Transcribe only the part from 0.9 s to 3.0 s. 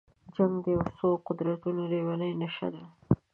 څو قدرتونو لېونۍ نشه ده.